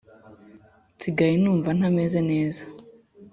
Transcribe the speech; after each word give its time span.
Nsigaye 0.95 1.35
numva 1.37 1.69
ntameze 1.77 2.19
neza. 2.29 2.63